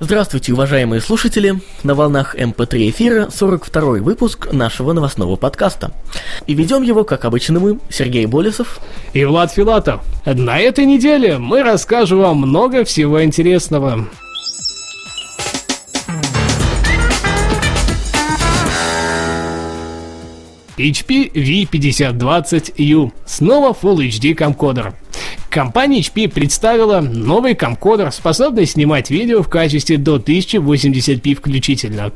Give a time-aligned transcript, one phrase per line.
[0.00, 1.60] Здравствуйте, уважаемые слушатели!
[1.82, 5.90] На волнах MP3 эфира 42 выпуск нашего новостного подкаста.
[6.46, 8.78] И ведем его, как обычно, мы, Сергей Болесов
[9.12, 10.02] и Влад Филатов.
[10.24, 14.08] На этой неделе мы расскажем вам много всего интересного.
[20.76, 23.10] HP V5020U.
[23.26, 24.94] Снова Full HD камкордер.
[25.58, 32.12] Компания HP представила новый камкодер, способный снимать видео в качестве до 1080p включительно.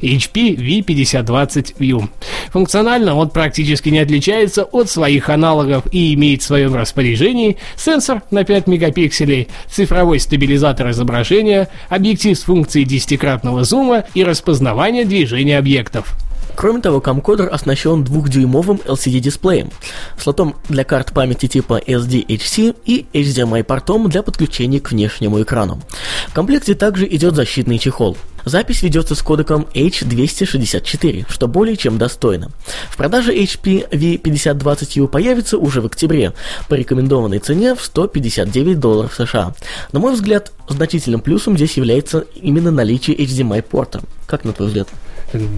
[0.00, 2.08] HP V5020U.
[2.50, 8.42] Функционально он практически не отличается от своих аналогов и имеет в своем распоряжении сенсор на
[8.42, 16.16] 5 мегапикселей, цифровой стабилизатор изображения, объектив с функцией десятикратного зума и распознавания движения объектов.
[16.54, 19.70] Кроме того, камкодер оснащен двухдюймовым LCD-дисплеем,
[20.18, 25.80] слотом для карт памяти типа SDHC и HDMI-портом для подключения к внешнему экрану.
[26.28, 28.16] В комплекте также идет защитный чехол.
[28.44, 32.50] Запись ведется с кодеком H264, что более чем достойно.
[32.90, 36.32] В продаже HP V5020U появится уже в октябре
[36.68, 39.54] по рекомендованной цене в 159 долларов США.
[39.92, 44.02] На мой взгляд, значительным плюсом здесь является именно наличие HDMI-порта.
[44.26, 44.88] Как на твой взгляд?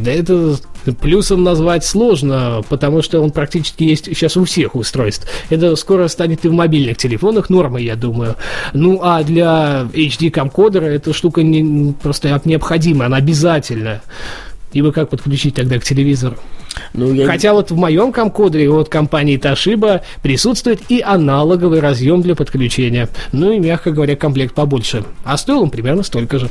[0.02, 0.56] Да это
[1.00, 5.26] плюсом назвать сложно, потому что он практически есть сейчас у всех устройств.
[5.50, 8.36] Это скоро станет и в мобильных телефонах нормой, я думаю.
[8.72, 14.02] Ну а для HD-камкодера эта штука не, просто необходима, она обязательная.
[14.72, 16.36] Ибо как подключить тогда к телевизору?
[16.92, 17.26] Ну, я...
[17.26, 23.08] Хотя вот в моем камкодере от компании Toshiba присутствует и аналоговый разъем для подключения.
[23.30, 25.04] Ну и, мягко говоря, комплект побольше.
[25.22, 26.50] А стоил он примерно столько же.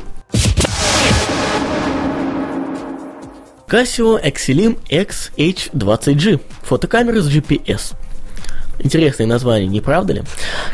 [3.74, 6.40] Casio Exelim XH20G.
[6.62, 7.96] Фотокамера с GPS.
[8.78, 10.22] Интересное название, не правда ли?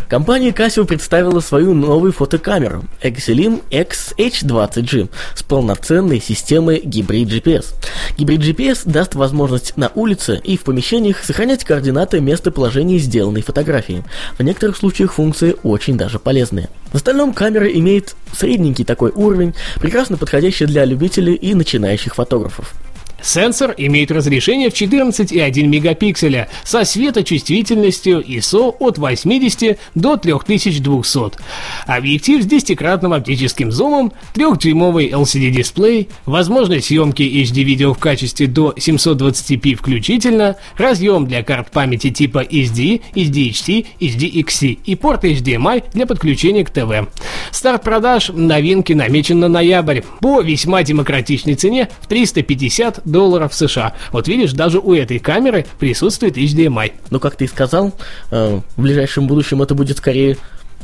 [0.06, 7.72] Компания Casio представила свою новую фотокамеру Exelim XH20G с полноценной системой гибрид GPS.
[8.19, 14.05] Гибрид GPS даст возможность на улице и в помещениях сохранять координаты местоположения сделанной фотографии.
[14.37, 16.69] В некоторых случаях функции очень даже полезные.
[16.93, 22.75] В остальном камера имеет средненький такой уровень, прекрасно подходящий для любителей и начинающих фотографов.
[23.22, 31.38] Сенсор имеет разрешение в 14,1 мегапикселя со светочувствительностью ISO от 80 до 3200.
[31.86, 40.56] Объектив с 10-кратным оптическим зумом, 3-дюймовый LCD-дисплей, возможность съемки HD-видео в качестве до 720p включительно,
[40.76, 47.08] разъем для карт памяти типа SD, SDHC, SDXC и порт HDMI для подключения к ТВ.
[47.50, 53.94] Старт продаж новинки намечен на ноябрь по весьма демократичной цене в 350 долларов США.
[54.12, 56.93] Вот видишь, даже у этой камеры присутствует HDMI.
[57.10, 57.93] Ну, как ты и сказал,
[58.31, 60.37] э, в ближайшем будущем это будет скорее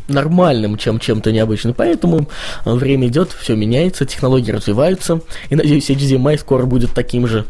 [0.08, 1.74] нормальным, чем чем-то необычным.
[1.74, 2.28] Поэтому
[2.64, 5.20] э, время идет, все меняется, технологии развиваются,
[5.50, 7.44] и надеюсь, HDMI скоро будет таким же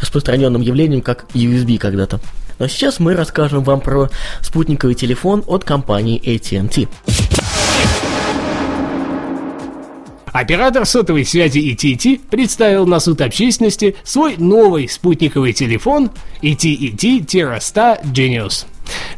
[0.00, 2.20] распространенным явлением, как USB когда-то.
[2.58, 4.10] Но сейчас мы расскажем вам про
[4.42, 6.88] спутниковый телефон от компании AT&T.
[10.32, 16.10] Оператор сотовой связи ET&T представил на суд общественности свой новый спутниковый телефон
[16.42, 17.58] ET&T Terra
[18.04, 18.66] Genius.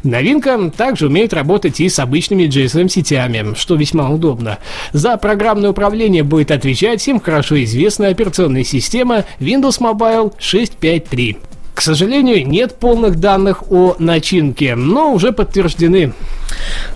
[0.03, 4.59] Новинка также умеет работать и с обычными GSM-сетями, что весьма удобно.
[4.91, 11.37] За программное управление будет отвечать всем хорошо известная операционная система Windows Mobile 653.
[11.73, 16.13] К сожалению, нет полных данных о начинке, но уже подтверждены.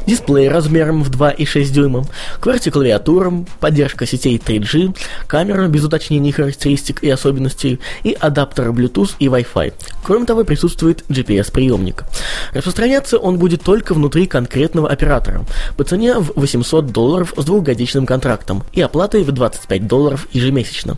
[0.05, 2.05] Дисплей размером в 2,6 дюйма,
[2.39, 4.97] QWERTY-клавиатура, поддержка сетей 3G,
[5.27, 9.73] камера без уточнений характеристик и особенностей и адаптеры Bluetooth и Wi-Fi.
[10.03, 12.05] Кроме того, присутствует GPS-приемник.
[12.53, 15.45] Распространяться он будет только внутри конкретного оператора
[15.75, 20.97] по цене в 800 долларов с двухгодичным контрактом и оплатой в 25 долларов ежемесячно.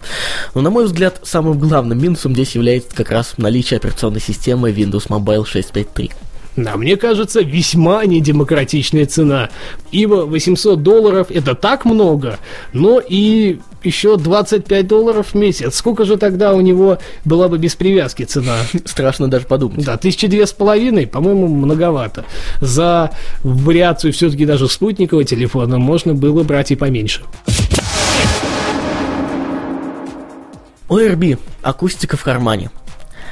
[0.54, 5.08] Но, на мой взгляд, самым главным минусом здесь является как раз наличие операционной системы Windows
[5.08, 6.12] Mobile 653.
[6.58, 9.50] А мне кажется, весьма недемократичная цена.
[9.92, 12.38] Ибо 800 долларов это так много,
[12.74, 15.76] но и еще 25 долларов в месяц.
[15.76, 18.58] Сколько же тогда у него была бы без привязки цена?
[18.86, 19.86] Страшно даже подумать.
[19.86, 22.26] Да, тысячи две с половиной, по-моему, многовато.
[22.62, 23.12] За
[23.44, 27.22] вариацию все-таки даже спутникового телефона можно было брать и поменьше.
[30.90, 32.72] ORB– акустика в кармане.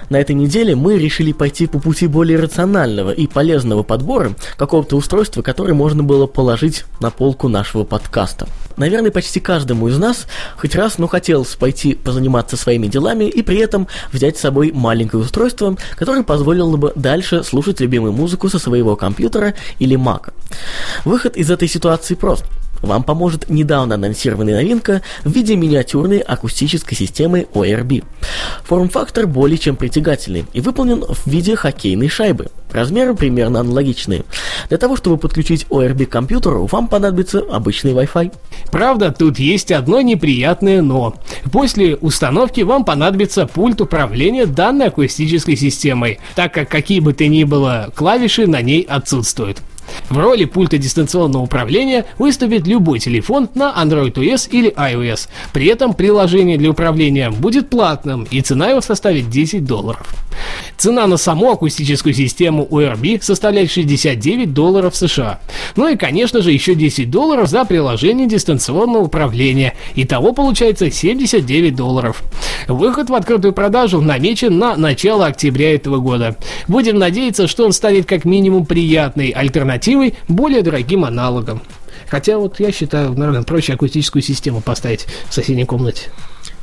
[0.10, 5.42] На этой неделе мы решили пойти по пути более рационального и полезного подбора какого-то устройства,
[5.42, 8.48] которое можно было положить на полку нашего подкаста.
[8.78, 13.58] Наверное, почти каждому из нас хоть раз, ну, хотелось пойти позаниматься своими делами и при
[13.58, 18.96] этом взять с собой маленькое устройство, которое позволило бы дальше слушать любимую музыку со своего
[18.96, 20.34] компьютера или мака.
[21.06, 22.46] Выход из этой ситуации прост–
[22.82, 28.04] вам поможет недавно анонсированная новинка в виде миниатюрной акустической системы ORB.
[28.64, 32.48] Форм-фактор более чем притягательный и выполнен в виде хоккейной шайбы.
[32.72, 34.24] Размеры примерно аналогичные.
[34.70, 38.34] Для того, чтобы подключить ORB к компьютеру, вам понадобится обычный Wi-Fi.
[38.72, 41.16] Правда, тут есть одно неприятное «но».
[41.52, 47.44] После установки вам понадобится пульт управления данной акустической системой, так как какие бы то ни
[47.44, 49.62] было клавиши на ней отсутствуют.
[50.10, 55.28] В роли пульта дистанционного управления выступит любой телефон на Android OS или iOS.
[55.54, 60.08] При этом приложение для управления будет платным и цена его составит 10 долларов.
[60.78, 65.40] Цена на саму акустическую систему ORB составляет 69 долларов США.
[65.76, 69.74] Ну и, конечно же, еще 10 долларов за приложение дистанционного управления.
[69.96, 72.22] Итого получается 79 долларов.
[72.68, 76.36] Выход в открытую продажу намечен на начало октября этого года.
[76.68, 79.77] Будем надеяться, что он станет как минимум приятной альтернативой
[80.28, 81.62] более дорогим аналогам.
[82.10, 86.10] Хотя вот я считаю, наверное, проще акустическую систему поставить в соседней комнате.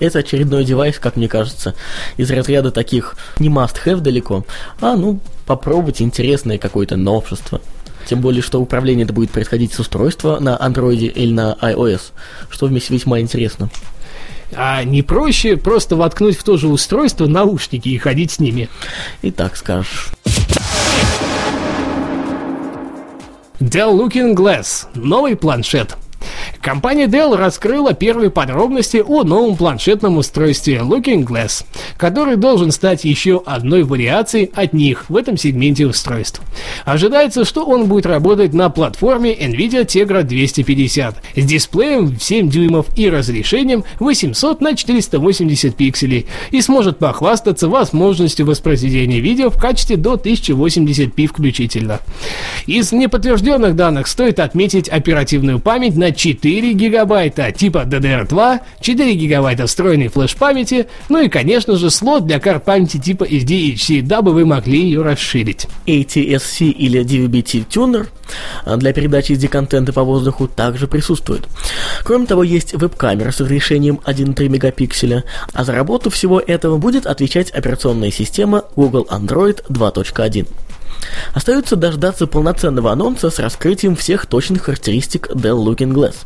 [0.00, 1.74] Это очередной девайс, как мне кажется,
[2.16, 4.44] из разряда таких не must-have далеко,
[4.80, 7.60] а ну попробовать интересное какое-то новшество.
[8.06, 12.12] Тем более, что управление это будет происходить с устройства на Android или на iOS,
[12.50, 13.70] что вместе весьма интересно.
[14.56, 18.68] А не проще просто воткнуть в то же устройство наушники и ходить с ними.
[19.22, 20.10] И так скажешь.
[23.70, 24.86] Dell Looking Glass.
[24.94, 25.96] Новый планшет.
[26.60, 31.64] Компания Dell раскрыла первые подробности о новом планшетном устройстве Looking Glass,
[31.96, 36.40] который должен стать еще одной вариацией от них в этом сегменте устройств.
[36.84, 42.86] Ожидается, что он будет работать на платформе NVIDIA Tegra 250 с дисплеем в 7 дюймов
[42.96, 50.14] и разрешением 800 на 480 пикселей и сможет похвастаться возможностью воспроизведения видео в качестве до
[50.14, 52.00] 1080p включительно.
[52.66, 60.08] Из неподтвержденных данных стоит отметить оперативную память на 4 гигабайта типа DDR2, 4 гигабайта встроенной
[60.08, 65.02] флеш-памяти, ну и, конечно же, слот для карт памяти типа SDHC, дабы вы могли ее
[65.02, 65.66] расширить.
[65.86, 68.08] ATSC или DVB-T Tuner
[68.76, 71.48] для передачи SD-контента по воздуху также присутствует.
[72.04, 77.50] Кроме того, есть веб-камера с разрешением 1,3 мегапикселя, а за работу всего этого будет отвечать
[77.50, 80.46] операционная система Google Android 2.1.
[81.32, 86.16] Остается дождаться полноценного анонса с раскрытием всех точных характеристик Dell Looking Glass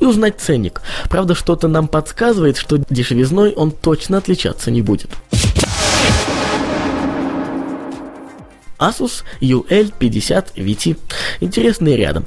[0.00, 0.82] и узнать ценник.
[1.08, 5.10] Правда, что-то нам подсказывает, что дешевизной он точно отличаться не будет.
[8.78, 10.96] Asus UL50 VT.
[11.40, 12.26] Интересные рядом.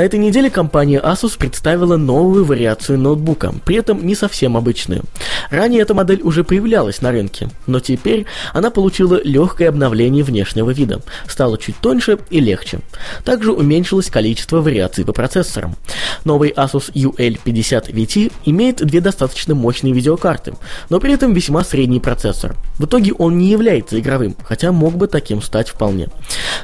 [0.00, 5.02] На этой неделе компания Asus представила новую вариацию ноутбука, при этом не совсем обычную.
[5.50, 8.24] Ранее эта модель уже появлялась на рынке, но теперь
[8.54, 12.80] она получила легкое обновление внешнего вида, стала чуть тоньше и легче.
[13.26, 15.76] Также уменьшилось количество вариаций по процессорам.
[16.24, 20.54] Новый Asus UL50 VT имеет две достаточно мощные видеокарты,
[20.88, 22.56] но при этом весьма средний процессор.
[22.78, 26.08] В итоге он не является игровым, хотя мог бы таким стать вполне.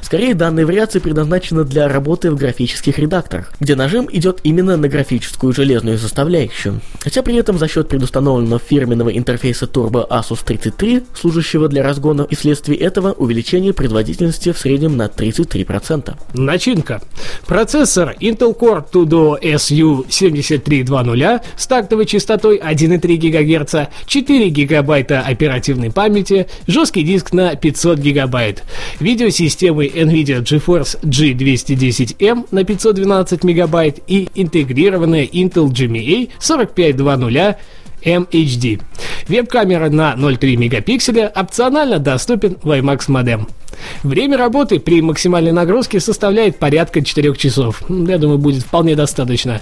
[0.01, 4.87] Скорее, данная вариация предназначена для работы в графических редакторах, редакторах, где нажим идет именно на
[4.87, 11.67] графическую железную составляющую, хотя при этом за счет предустановленного фирменного интерфейса Turbo Asus 33, служащего
[11.67, 16.15] для разгона, и вследствие этого увеличение производительности в среднем на 33%.
[16.33, 17.01] Начинка.
[17.45, 27.03] Процессор Intel Core Tudo SU7320 с тактовой частотой 1,3 ГГц, 4 ГБ оперативной памяти, жесткий
[27.03, 28.55] диск на 500 ГБ,
[28.99, 37.57] видеосистемы NVIDIA GeForce G210M на 512 12 мегабайт и интегрированная Intel GMA 4520
[38.03, 38.81] MHD.
[39.29, 43.47] Веб-камера на 0,3 мегапикселя опционально доступен WiMAX модем.
[44.03, 47.81] Время работы при максимальной нагрузке составляет порядка 4 часов.
[47.89, 49.61] Я думаю, будет вполне достаточно.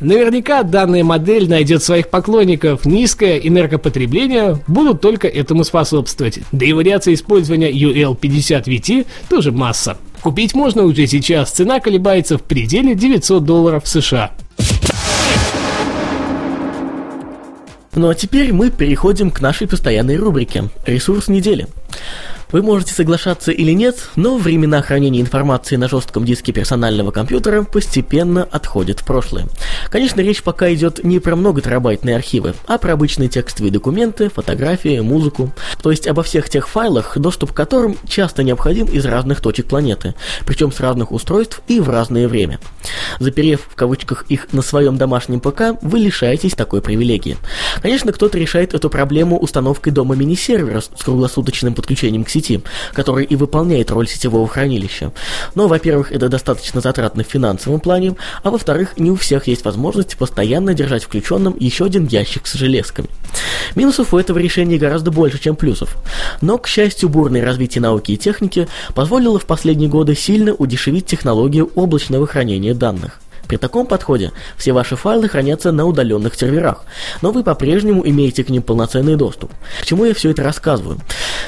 [0.00, 2.84] Наверняка данная модель найдет своих поклонников.
[2.86, 6.40] Низкое энергопотребление будут только этому способствовать.
[6.50, 9.96] Да и вариация использования UL50VT тоже масса.
[10.24, 14.30] Купить можно уже сейчас, цена колебается в пределе 900 долларов США.
[17.94, 21.68] Ну а теперь мы переходим к нашей постоянной рубрике «Ресурс недели».
[22.52, 28.44] Вы можете соглашаться или нет, но времена хранения информации на жестком диске персонального компьютера постепенно
[28.44, 29.46] отходят в прошлое.
[29.90, 35.52] Конечно, речь пока идет не про многотерабайтные архивы, а про обычные текстовые документы, фотографии, музыку.
[35.82, 40.14] То есть обо всех тех файлах, доступ к которым часто необходим из разных точек планеты,
[40.46, 42.58] причем с разных устройств и в разное время.
[43.18, 47.36] Заперев в кавычках их на своем домашнем ПК, вы лишаетесь такой привилегии.
[47.82, 52.62] Конечно, кто-то решает эту проблему установкой дома мини-сервера с круглосуточным подключением к сети,
[52.92, 55.12] который и выполняет роль сетевого хранилища.
[55.54, 59.73] Но, во-первых, это достаточно затратно в финансовом плане, а во-вторых, не у всех есть возможность
[60.16, 63.08] постоянно держать включенным еще один ящик с железками.
[63.74, 65.96] Минусов у этого решения гораздо больше, чем плюсов.
[66.40, 71.70] Но, к счастью, бурное развитие науки и техники позволило в последние годы сильно удешевить технологию
[71.74, 73.20] облачного хранения данных.
[73.48, 76.84] При таком подходе все ваши файлы хранятся на удаленных серверах,
[77.22, 79.52] но вы по-прежнему имеете к ним полноценный доступ.
[79.80, 80.98] К чему я все это рассказываю?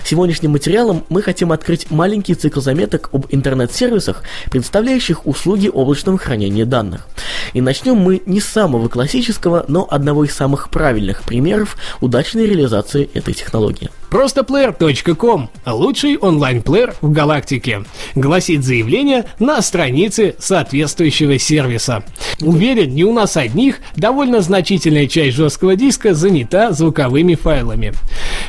[0.05, 7.07] Сегодняшним материалом мы хотим открыть маленький цикл заметок об интернет-сервисах, представляющих услуги облачного хранения данных.
[7.55, 13.09] И начнем мы не с самого классического, но одного из самых правильных примеров удачной реализации
[13.15, 13.91] этой технологии.
[14.11, 17.85] Простоплеер.ком– лучший онлайн-плеер в галактике,
[18.15, 22.05] гласит заявление на странице соответствующего сервиса.
[22.41, 27.95] Уверен, не у нас одних, довольно значительная часть жесткого диска занята звуковыми файлами.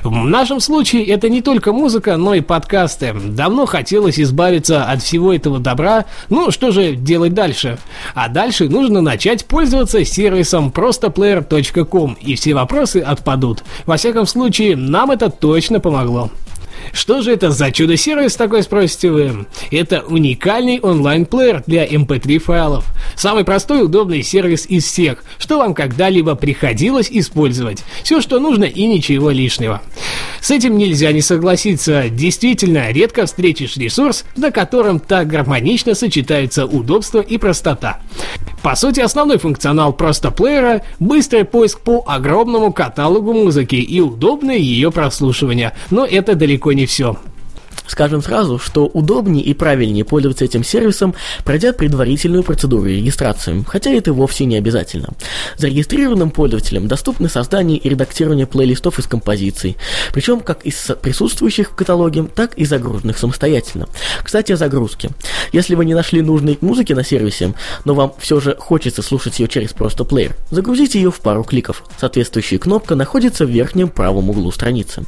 [0.03, 3.13] В нашем случае это не только музыка, но и подкасты.
[3.13, 7.79] Давно хотелось избавиться от всего этого добра, ну что же делать дальше?
[8.13, 13.63] А дальше нужно начать пользоваться сервисом простоплеер.ком и все вопросы отпадут.
[13.87, 16.29] Во всяком случае, нам это точно точно помогло.
[16.91, 19.47] Что же это за чудо-сервис такой, спросите вы?
[19.71, 22.85] Это уникальный онлайн-плеер для MP3 эм файлов.
[23.15, 27.85] Самый простой и удобный сервис из всех, что вам когда-либо приходилось использовать.
[28.03, 29.81] Все, что нужно и ничего лишнего.
[30.41, 32.09] С этим нельзя не согласиться.
[32.09, 37.99] Действительно, редко встретишь ресурс, на котором так гармонично сочетаются удобство и простота.
[38.61, 44.91] По сути, основной функционал просто плеера– быстрый поиск по огромному каталогу музыки и удобное ее
[44.91, 45.73] прослушивание.
[45.89, 47.17] Но это далеко не все.
[47.87, 54.13] Скажем сразу, что удобнее и правильнее пользоваться этим сервисом, пройдя предварительную процедуру регистрации, хотя это
[54.13, 55.09] вовсе не обязательно.
[55.57, 59.77] Зарегистрированным пользователям доступны создание и редактирование плейлистов из композиций,
[60.13, 63.87] причем как из присутствующих в каталоге, так и загруженных самостоятельно.
[64.23, 65.09] Кстати, о загрузке.
[65.51, 67.53] Если вы не нашли нужной музыки на сервисе,
[67.85, 71.83] но вам все же хочется слушать ее через просто плеер, загрузите ее в пару кликов.
[71.99, 75.03] Соответствующая кнопка находится в верхнем правом углу страницы.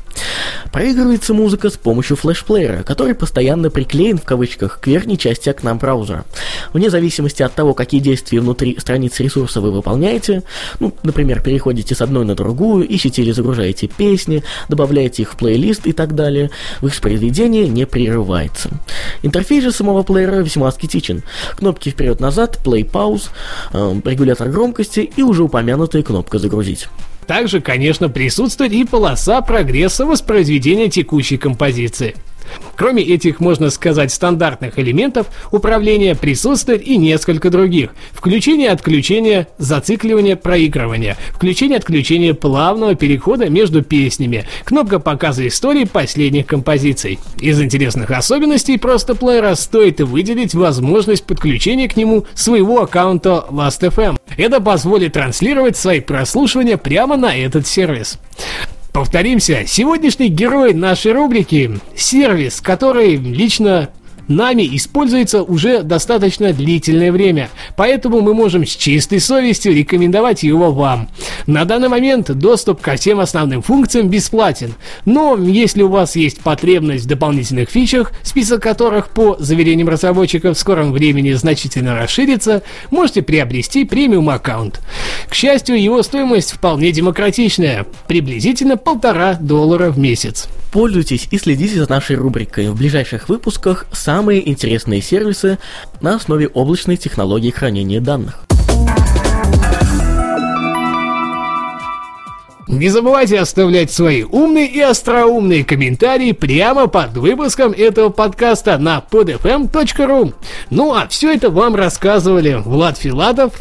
[0.71, 5.75] Проигрывается музыка с помощью флеш-плеера, плеера, который постоянно приклеен в кавычках к верхней части окна
[5.75, 6.25] браузера.
[6.73, 10.43] Вне зависимости от того, какие действия внутри страницы ресурса вы выполняете,
[10.79, 15.87] ну, например, переходите с одной на другую, ищете или загружаете песни, добавляете их в плейлист
[15.87, 16.49] и так далее,
[16.81, 18.69] воспроизведение не прерывается.
[19.23, 21.23] Интерфейс же самого плеера весьма аскетичен.
[21.57, 23.29] Кнопки вперед-назад, play-pause,
[23.73, 26.87] э, регулятор громкости и уже упомянутая кнопка «Загрузить».
[27.29, 32.15] Также, конечно, присутствует и полоса прогресса воспроизведения текущей композиции.
[32.75, 37.91] Кроме этих, можно сказать, стандартных элементов управления присутствует и несколько других.
[38.13, 41.17] Включение-отключение, зацикливание, проигрывание.
[41.33, 44.45] Включение-отключение плавного перехода между песнями.
[44.63, 47.19] Кнопка показа истории последних композиций.
[47.39, 54.17] Из интересных особенностей просто плеера стоит выделить возможность подключения к нему своего аккаунта Last.fm.
[54.37, 58.19] Это позволит транслировать свои прослушивания прямо на этот сервис.
[58.91, 63.89] Повторимся, сегодняшний герой нашей рубрики– сервис, который лично
[64.29, 71.09] нами используется уже достаточно длительное время, поэтому мы можем с чистой совестью рекомендовать его вам.
[71.47, 77.05] На данный момент доступ ко всем основным функциям бесплатен, но если у вас есть потребность
[77.05, 83.85] в дополнительных фичах, список которых по заверениям разработчиков в скором времени значительно расширится, можете приобрести
[83.85, 84.79] премиум аккаунт.
[85.27, 90.47] К счастью, его стоимость вполне демократичная, приблизительно полтора доллара в месяц.
[90.71, 92.69] Пользуйтесь и следите за нашей рубрикой.
[92.69, 93.87] В ближайших выпусках
[94.19, 95.59] самые интересные сервисы
[96.01, 98.48] на основе облачной технологии хранения данных.
[102.69, 110.35] Не забывайте оставлять свои умные и остроумные комментарии прямо под выпуском этого подкаста на podfm.ru.
[110.69, 113.53] Ну а все это вам рассказывали Влад Филатов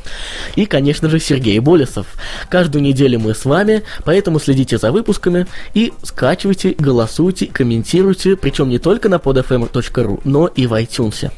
[0.56, 2.06] и, конечно же, Сергей Болесов.
[2.50, 8.78] Каждую неделю мы с вами, поэтому следите за выпусками и скачивайте, голосуйте, комментируйте, причем не
[8.78, 11.30] только на podfm.ru, но и в iTunes.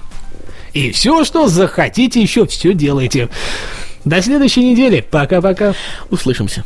[0.73, 3.29] И все, что захотите, еще все делайте.
[4.05, 5.07] До следующей недели.
[5.09, 5.75] Пока-пока.
[6.11, 6.65] Услышимся.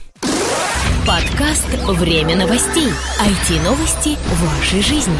[1.07, 2.89] Подкаст «Время новостей».
[3.21, 5.13] IT-новости вашей жизни.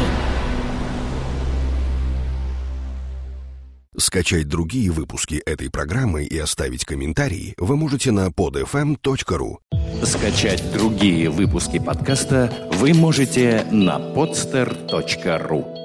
[3.95, 9.57] Скачать другие выпуски этой программы и оставить комментарии вы можете на podfm.ru.
[10.03, 15.84] Скачать другие выпуски подкаста вы можете на podster.ru.